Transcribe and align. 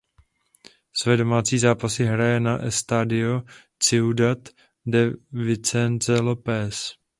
Své 0.93 1.17
domácí 1.17 1.57
zápasy 1.59 2.03
hraje 2.05 2.39
na 2.39 2.57
Estadio 2.57 3.41
Ciudad 3.83 4.37
de 4.85 5.11
Vicente 5.31 6.19
López. 6.21 6.95